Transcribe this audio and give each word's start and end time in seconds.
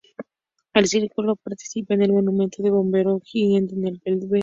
El 0.73 0.87
circuito 0.87 1.35
partirá 1.35 1.95
del 1.95 2.11
Monumento 2.11 2.65
al 2.65 2.71
Bombero, 2.71 3.21
siguiendo 3.23 3.73
en 3.75 4.01
Blvd. 4.03 4.37